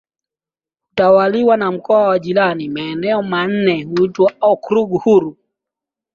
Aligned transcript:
hutawaliwa 0.89 1.57
na 1.57 1.71
mkoa 1.71 2.07
wa 2.07 2.19
jirani 2.19 2.69
Maeneo 2.69 3.21
manne 3.21 3.83
huitwa 3.83 4.33
okrug 4.41 4.91
huru 5.01 5.37